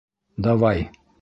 Давай! 0.49 0.85